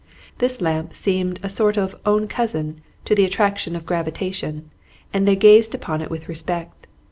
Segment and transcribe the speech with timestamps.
[0.39, 4.71] This lamp seemed a sort of own cousin to the attraction of gravitation,
[5.13, 6.87] and they gazed upon it with respect.